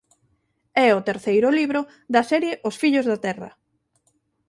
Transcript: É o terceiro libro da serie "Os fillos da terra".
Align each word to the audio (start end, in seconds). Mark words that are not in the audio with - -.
É 0.85 0.87
o 0.97 1.05
terceiro 1.09 1.47
libro 1.59 1.81
da 2.13 2.21
serie 2.31 2.53
"Os 2.67 2.75
fillos 2.81 3.05
da 3.11 3.17
terra". 3.25 3.49